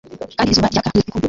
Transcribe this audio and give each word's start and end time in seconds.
kandi 0.37 0.49
izuba 0.51 0.71
ryaka 0.71 0.87
mu 0.89 0.99
rukundo 0.99 1.17